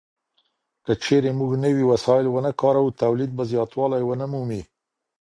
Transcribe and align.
که 0.85 0.93
چيرې 1.03 1.29
موږ 1.39 1.51
نوي 1.65 1.83
وسايل 1.91 2.25
ونه 2.29 2.51
کاروو 2.61 2.95
توليد 3.01 3.31
به 3.37 3.43
زياتوالی 3.51 4.03
ونه 4.05 4.25
مومي. 4.31 4.61